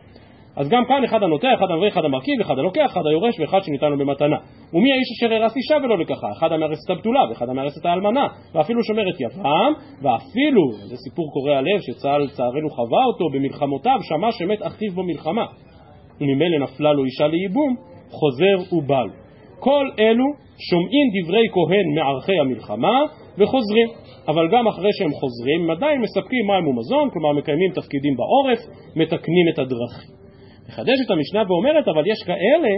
[0.56, 3.86] אז גם כאן אחד הנוטע, אחד המבריך, אחד המרכיב, אחד הלוקח, אחד היורש ואחד שניתן
[3.86, 4.36] לו במתנה.
[4.72, 6.26] ומי האיש אשר הרס אישה ולא לקחה?
[6.38, 11.30] אחד המארס את הבתולה ואחד המארס את האלמנה, ואפילו שומר את יבם, ואפילו, זה סיפור
[11.32, 15.46] קורע לב שצה"ל לצערנו חווה אותו במלחמותיו, שמע שמת אחיו במלחמה,
[16.20, 17.76] וממילא נפלה לו אישה לייבום,
[18.10, 19.08] חוזר ובל.
[19.60, 20.24] כל אלו
[20.70, 23.02] שומעים דברי כהן מערכי המלחמה
[23.38, 23.88] וחוזרים.
[24.28, 28.58] אבל גם אחרי שהם חוזרים, הם עדיין מספקים מים ומזון, כלומר מקיימים תפקידים בעורף,
[28.96, 30.15] מתקנים את הדרכים.
[30.68, 32.74] מחדשת המשנה ואומרת, אבל יש כאלה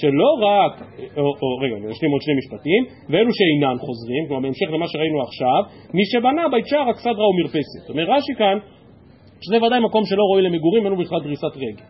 [0.00, 0.74] שלא רק,
[1.16, 5.22] או, או רגע, אני אשלים עוד שני משפטים, ואלו שאינן חוזרים, כלומר בהמשך למה שראינו
[5.22, 5.60] עכשיו,
[5.94, 7.84] מי שבנה בית שער, אכסדרה ומרפסת.
[7.88, 8.56] אומר רש"י כאן,
[9.44, 11.86] שזה ודאי מקום שלא ראוי למגורים, אין לו בכלל דריסת רגל.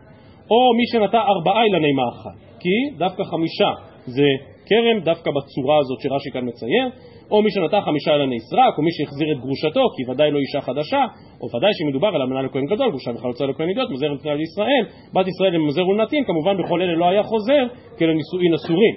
[0.51, 3.71] או מי שנטע ארבעה אילני מאכל, כי דווקא חמישה
[4.07, 4.29] זה
[4.67, 6.87] כרם, דווקא בצורה הזאת שרש"י כאן מצייר,
[7.33, 10.61] או מי שנטע חמישה אלני סרק, או מי שהחזיר את גרושתו, כי ודאי לא אישה
[10.61, 11.03] חדשה,
[11.41, 15.27] או ודאי שמדובר על אמנה לכהן גדול, גרושה יוצא לכהן אידיוט, מזר נתנה לישראל, בת
[15.29, 17.63] ישראל למזר ולנתין, כמובן בכל אלה לא היה חוזר,
[17.97, 18.95] כי אלה נישואין אסורים.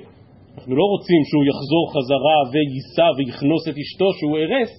[0.56, 4.72] אנחנו לא רוצים שהוא יחזור חזרה ויישא ויכנוס את אשתו שהוא הרס,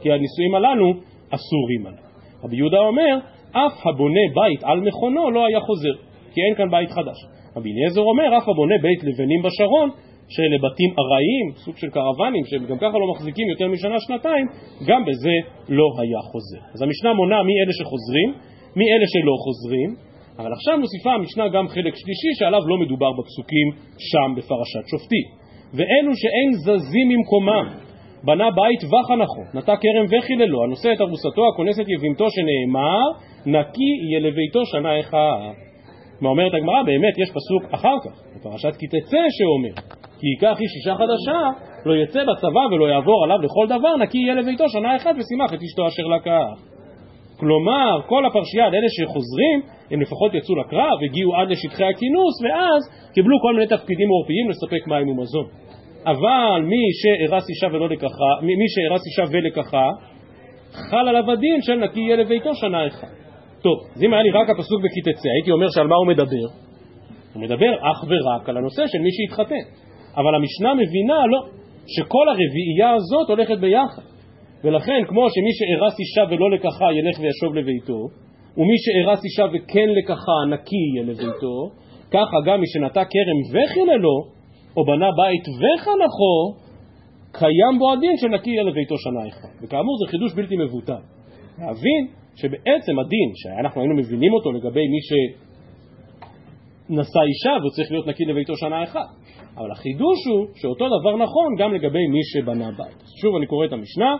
[0.00, 0.88] כי הנישואים הללו
[1.36, 2.04] אסורים עליו.
[2.44, 3.14] רבי יהודה אומר,
[3.52, 5.94] אף הבונה בית על מכונו לא היה חוזר,
[6.32, 7.18] כי אין כאן בית חדש.
[7.56, 9.90] רבי אליעזר אומר, אף הבונה בית לבנים בשרון
[10.28, 14.46] שאלה בתים ארעיים, סוג של קרוונים, שהם גם ככה לא מחזיקים יותר משנה-שנתיים,
[14.88, 15.36] גם בזה
[15.68, 16.62] לא היה חוזר.
[16.74, 18.30] אז המשנה מונה מי אלה שחוזרים,
[18.76, 19.90] מי אלה שלא חוזרים,
[20.38, 23.68] אבל עכשיו מוסיפה המשנה גם חלק שלישי שעליו לא מדובר בפסוקים
[24.08, 25.26] שם בפרשת שופטים.
[25.76, 27.66] ואלו שאין זזים ממקומם,
[28.24, 33.06] בנה בית וחנכו, נטע כרם וחיללו, הנושא את ארוסתו, הכונס את יבימתו, שנאמר,
[33.46, 35.56] נקי יהיה לביתו שנה אחת.
[36.20, 36.82] מה אומרת הגמרא?
[36.82, 41.40] באמת יש פסוק אחר כך, בפרשת כי תצא שאומר, כי ייקח איש אישה חדשה,
[41.86, 45.58] לא יצא בצבא ולא יעבור עליו לכל דבר, נקי יהיה לביתו שנה אחת ושימח את
[45.62, 46.74] אשתו אשר לקח.
[47.40, 53.36] כלומר, כל הפרשייה, אלה שחוזרים, הם לפחות יצאו לקרב, הגיעו עד לשטחי הכינוס, ואז קיבלו
[53.42, 55.46] כל מיני תפקידים עורפיים לספק מים ומזון.
[56.06, 59.88] אבל מי שארס אישה ולא לקחה, מי שארס אישה ולקחה,
[60.90, 63.08] חל עליו הדין של נקי יהיה לביתו שנה אחת.
[63.62, 66.46] טוב, אז אם היה לי רק הפסוק בכי תצא, הייתי אומר שעל מה הוא מדבר?
[67.34, 69.83] הוא מדבר אך ורק על הנושא של מי שהתחתן.
[70.16, 71.40] אבל המשנה מבינה, לא,
[71.86, 74.02] שכל הרביעייה הזאת הולכת ביחד.
[74.64, 78.00] ולכן, כמו שמי שארס אישה ולא לקחה ילך וישוב לביתו,
[78.56, 81.56] ומי שארס אישה וכן לקחה נקי יהיה לביתו,
[82.10, 84.16] ככה גם מי שנטע כרם וחיללו,
[84.76, 86.36] או בנה בית וחנכו,
[87.32, 89.54] קיים בו הדין שנקי יהיה לביתו שנה אחת.
[89.62, 91.02] וכאמור זה חידוש בלתי מבוטל.
[91.58, 92.02] להבין
[92.36, 94.98] שבעצם הדין, שאנחנו היינו מבינים אותו לגבי מי
[96.88, 99.08] שנשא אישה והוא צריך להיות נקי לביתו שנה אחת.
[99.56, 102.98] אבל החידוש הוא שאותו דבר נכון גם לגבי מי שבנה בית.
[103.20, 104.16] שוב אני קורא את המשנה,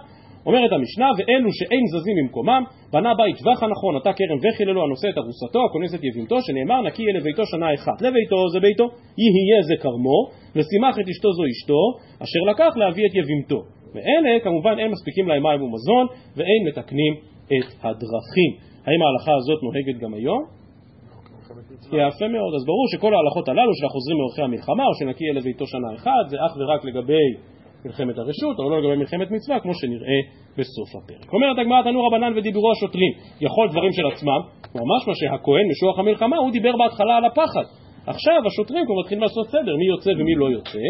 [0.46, 5.60] אומרת המשנה, ואלו שאין זזים ממקומם, בנה בית וחנכו, נטע כרם וחיללו, הנושא את ארוסתו,
[5.66, 8.02] הכונס את יבימתו, שנאמר, נקי יהיה לביתו שנה אחת.
[8.02, 8.86] לביתו זה ביתו,
[9.22, 10.18] יהיה זה כרמו,
[10.54, 11.82] ושימח את אשתו זו אשתו,
[12.24, 13.60] אשר לקח להביא את יבימתו.
[13.94, 17.14] ואלה כמובן אין מספיקים להם מים ומזון, ואין מתקנים
[17.54, 18.50] את הדרכים.
[18.86, 20.63] האם ההלכה הזאת נוהגת גם היום?
[21.92, 25.66] יפה מאוד, אז ברור שכל ההלכות הללו של החוזרים מאורחי המלחמה, או שנקי אלה ביתו
[25.66, 27.26] שנה אחת, זה אך ורק לגבי
[27.84, 30.20] מלחמת הרשות, אבל לא לגבי מלחמת מצווה, כמו שנראה
[30.58, 31.32] בסוף הפרק.
[31.32, 34.40] אומרת הגמרא תנו רבנן ודיברו השוטרים, יכול דברים של עצמם,
[34.74, 37.66] ממש מה שהכהן משוח המלחמה, הוא דיבר בהתחלה על הפחד.
[38.06, 40.86] עכשיו השוטרים כבר מתחילים לעשות סדר, מי יוצא ומי לא יוצא.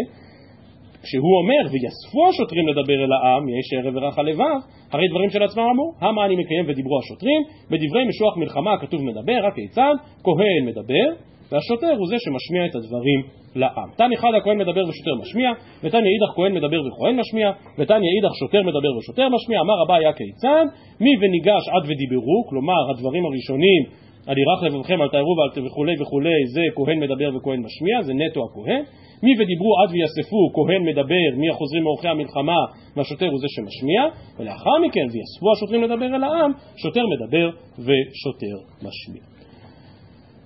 [1.05, 4.59] כשהוא אומר ויאספו השוטרים לדבר אל העם, יש ערב ורך הלבב,
[4.93, 7.41] הרי דברים של עצמם אמרו, המה אני מקיים ודיברו השוטרים,
[7.71, 9.95] בדברי משוח מלחמה כתוב מדבר, רק כיצד?
[10.25, 11.07] כהן מדבר,
[11.53, 13.21] והשוטר הוא זה שמשמיע את הדברים
[13.57, 13.89] לעם.
[13.97, 15.51] תן אחד הכהן מדבר ושוטר משמיע,
[15.83, 20.13] ותן אידך כהן מדבר וכהן משמיע, ותן אידך שוטר מדבר ושוטר משמיע, אמר רבה היה
[20.13, 20.65] כיצד?
[21.01, 23.83] מי וניגש עד ודיברו, כלומר הדברים הראשונים
[24.27, 25.35] על ירח לבבכם, אל תארו
[25.67, 28.83] וכולי וכולי, זה כהן מדבר וכהן משמיע, זה נטו הכהן.
[29.23, 32.61] מי ודיברו עד ויאספו, כהן מדבר, מי החוזרים מאורחי המלחמה,
[32.97, 34.03] והשוטר הוא זה שמשמיע,
[34.39, 39.25] ולאחר מכן ויאספו השוטרים לדבר אל העם, שוטר מדבר ושוטר משמיע.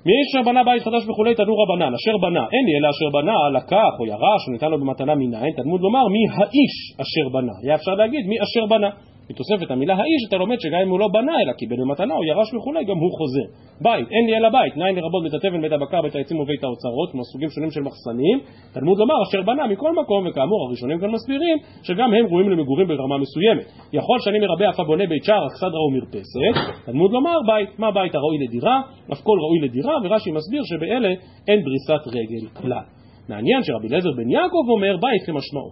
[0.07, 3.59] מי אשר בנה בית חדש וכולי תנו רבנן, אשר בנה, אין לי אלא אשר בנה,
[3.59, 7.75] לקח או ירש או ניתן לו במתנה מנין, תלמוד לומר מי האיש אשר בנה, היה
[7.75, 8.91] אפשר להגיד מי אשר בנה.
[9.31, 12.55] מתוספת המילה האיש אתה לומד שגם אם הוא לא בנה אלא קיבל במתנה או ירש
[12.55, 13.47] וכולי גם הוא חוזר.
[13.81, 17.09] בית, אין לי אלא בית, נין לרבות בית התבן, בית הבקר, בית העצים ובית האוצרות,
[17.13, 18.37] כמו סוגים שונים של מחסנים,
[18.75, 23.17] תלמוד לומר אשר בנה מכל מקום, וכאמור הראשונים כאן מסבירים שגם הם ראויים למגורים ברמה
[23.19, 23.67] מסוימת.
[23.93, 26.55] יכול שאני מרבה אף הבונה בית שער, אכסדרה ומרפסת,
[26.87, 28.77] תלמוד לומר בית, מה בית הראוי לדירה,
[29.13, 31.09] אף כל ראוי לדירה, ורש"י מסביר שבאלה
[31.49, 32.87] אין דריסת רגל כלל.
[33.29, 35.71] מעניין שרבי אליעזר בן יעקב אומר בית כמשמעו.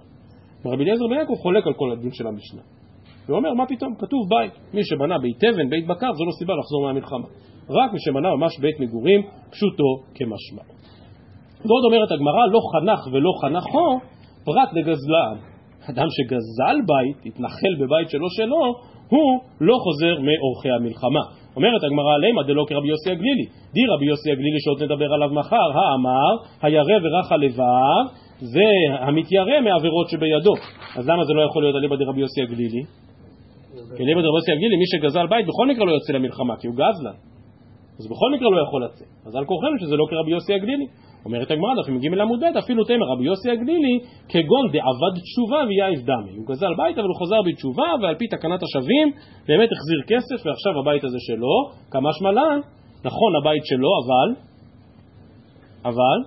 [0.66, 2.62] רבי אליעזר בן יעקב חולק על כל הדין של המשנה.
[3.28, 4.52] ואומר, מה פתאום, כתוב בית.
[4.74, 7.28] מי שבנה בית אבן, בית בקר, זו לא סיבה לחזור מהמלחמה.
[7.70, 10.62] רק מי שבנה ממש בית מגורים, פשוטו כמשמע.
[11.66, 13.88] ועוד אומרת הגמרא, לא חנך ולא חנכו,
[14.44, 15.36] פרט לגזלן.
[15.90, 18.62] אדם שגזל בית, התנחל בבית שלו שלו,
[19.08, 21.22] הוא לא חוזר מאורחי המלחמה.
[21.56, 23.46] אומרת הגמרא עליהם, דלא כרבי יוסי הגלילי.
[23.74, 28.02] די רבי יוסי הגלילי שעוד נדבר עליו מחר, האמר, הירא ורך הלבב,
[28.38, 28.68] זה
[29.00, 30.54] המתיירא מעבירות שבידו.
[30.96, 33.06] אז למה זה לא יכול להיות אליבא דרבי יוסי הגלילי?
[33.96, 36.77] כי אליבא דרבי יוסי הגלילי, מי שגזל בית בכל מקרה לא יוצא למלחמה, כי הוא
[36.77, 37.18] גזלן.
[37.99, 39.09] אז בכל מקרה לא יכול לצאת.
[39.27, 40.87] אז על כורחנו שזה לא כרבי יוסי הגלילי.
[41.25, 46.01] אומרת הגמרא, דף מ"ג עמוד ב', אפילו תמר רבי יוסי הגלילי, כגון דעבד תשובה ויעיב
[46.11, 46.33] דמי.
[46.38, 49.07] הוא גזל בית אבל הוא חזר בתשובה, ועל פי תקנת השבים
[49.49, 51.55] באמת החזיר כסף, ועכשיו הבית הזה שלו,
[51.90, 52.59] כמה שמלן,
[53.05, 54.29] נכון הבית שלו, אבל,
[55.85, 56.18] אבל,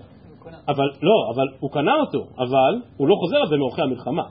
[0.68, 4.24] אבל, לא, אבל הוא קנה אותו, אבל הוא לא חוזר על זה מאורחי המלחמה.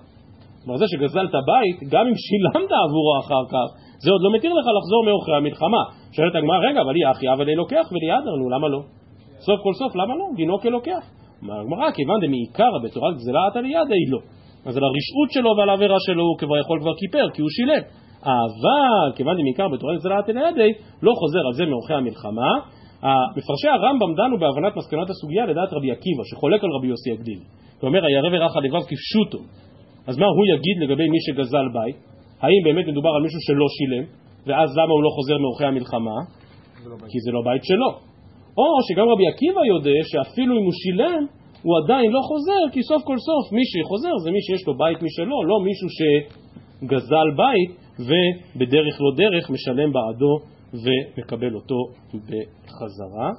[0.64, 3.68] כלומר זה שגזלת בית, גם אם שילמת עבורו אחר כך,
[4.04, 5.82] זה עוד לא מתיר לך לחזור מאורחי המלחמה.
[6.12, 8.80] שואלת הגמרא, רגע, אבל היא אחי, אבל היא לוקח וליעדר, נו, למה לא?
[9.46, 10.24] סוף כל סוף, למה לא?
[10.36, 11.02] דינו כלוקח.
[11.42, 14.18] אומר הגמרא, כיוון דמעיקרא בתורת גזלה עתה לידי לא.
[14.66, 17.82] אז על הרשעות שלו ועל העבירה שלו הוא כבר יכול כבר כיפר, כי הוא שילם.
[18.22, 22.50] אבל כיוון דמעיקרא בתורת גזלה עתה לידי, לא חוזר על זה מאורחי המלחמה.
[23.36, 27.38] מפרשי הרמב"ם דנו בהבנת מסקנות הסוגיה לדעת רבי עקיבא, שחולק על רבי יוסי הגדיל.
[27.82, 29.38] ואומר, הירא ורך הלבב כפשוטו.
[30.08, 31.96] אז מה הוא יגיד לגבי מי שגזל בית?
[32.40, 34.04] האם באמת מדובר על מישהו שלא שילם,
[34.46, 36.18] ואז למה הוא לא חוזר מאורחי המלחמה?
[36.86, 37.90] לא כי זה לא בית שלו.
[38.58, 41.22] או שגם רבי עקיבא יודע שאפילו אם הוא שילם,
[41.62, 45.02] הוא עדיין לא חוזר, כי סוף כל סוף מי שחוזר זה מי שיש לו בית
[45.02, 47.70] משלו, לא מישהו שגזל בית
[48.08, 50.34] ובדרך לא דרך משלם בעדו
[50.82, 51.78] ומקבל אותו
[52.12, 53.30] בחזרה.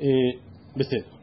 [0.00, 0.30] אה,
[0.76, 1.17] בסדר.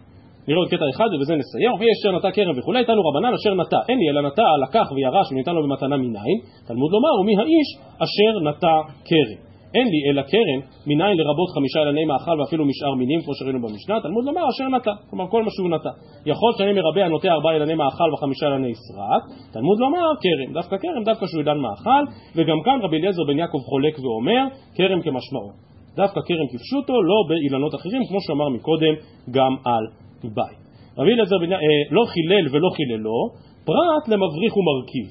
[0.48, 1.74] נראה עוד קטע אחד ובזה נסיים.
[1.74, 3.80] וכי אשר נטע כרם וכולי, איתנו רבנן אשר נטע.
[3.90, 6.38] אין לי אלא נטע, לקח וירש וניתן לו במתנה מניין.
[6.68, 7.70] תלמוד לומר, ומי האיש
[8.06, 8.74] אשר נטע
[9.10, 9.56] כרם.
[9.76, 13.96] אין לי אלא כרם, מניין לרבות חמישה ילני מאכל ואפילו משאר מינים, כמו שראינו במשנה,
[14.02, 15.92] תלמוד לומר אשר נטע, כלומר כל מה שהוא נטע.
[16.26, 21.04] יכול שאני מרבה הנוטע ארבעה ילני מאכל וחמישה ילני סרק, תלמוד לומר כרם, דווקא כרם,
[21.10, 22.04] דווקא שהוא עידן מאכל,
[22.36, 24.44] וגם כאן רבי אליעזר בן יעקב חולק ואומר,
[24.76, 25.50] כרם כמשמעו.
[25.96, 28.94] דווקא כרם כפשוטו, לא באילנות אחרים, כמו שאמר מקודם,
[29.36, 29.84] גם על
[30.24, 30.60] בית.
[30.98, 31.58] רבי אליעזר בן אה,
[31.92, 33.20] לא חילל ולא חיללו,
[33.66, 35.08] פרט למבריך ומרכיב.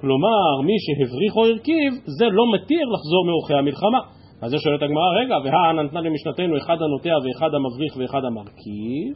[0.00, 4.00] כלומר, מי שהבריך או הרכיב, זה לא מתיר לחזור מאורחי המלחמה.
[4.42, 9.12] אז זה שואלת הגמרא, רגע, והא נתנה למשנתנו אחד הנוטע ואחד המבריך ואחד המרכיב.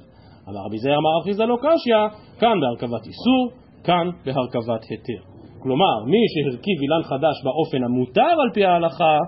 [0.48, 2.02] אמר רבי זעיר אמר אחיזה לא קשיא,
[2.40, 3.42] כאן בהרכבת איסור,
[3.84, 5.22] כאן בהרכבת היתר.
[5.62, 9.18] כלומר, מי שהרכיב אילן חדש באופן המותר על פי ההלכה,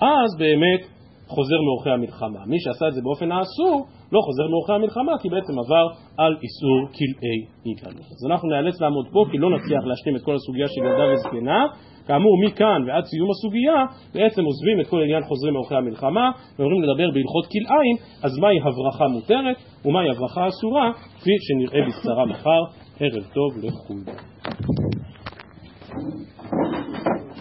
[0.00, 0.82] אז באמת
[1.28, 2.46] חוזר מאורחי המלחמה.
[2.46, 5.86] מי שעשה את זה באופן האסור, לא חוזר מאורחי המלחמה, כי בעצם עבר
[6.18, 8.08] על איסור כלאי יגאלות.
[8.16, 11.66] אז אנחנו נאלץ לעמוד פה, כי לא נצליח להשלים את כל הסוגיה של ילדה וזקנה.
[12.06, 13.78] כאמור, מכאן ועד סיום הסוגיה,
[14.14, 19.06] בעצם עוזבים את כל עניין חוזרים מאורחי המלחמה, ועוברים לדבר בהלכות כלאיים, אז מהי הברכה
[19.08, 22.62] מותרת, ומהי הברכה אסורה, כפי שנראה בקצרה מחר.
[23.00, 24.16] ערב טוב לכולם.